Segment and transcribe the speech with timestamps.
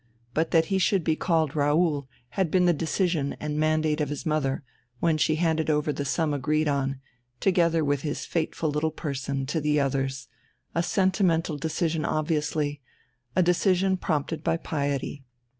[0.33, 4.25] But that he should be called Raoul had been the decision and mandate of his
[4.25, 4.63] mother,
[4.99, 6.99] when she handed over the sum agreed on,
[7.39, 10.27] together with his fateful little person, to the others
[10.73, 12.81] a sentimental decision obviously,
[13.35, 15.23] a decision prompted by piety.